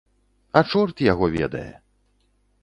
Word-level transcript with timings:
А 0.61 0.63
чорт 0.71 1.03
яго 1.11 1.29
ведае. 1.37 1.69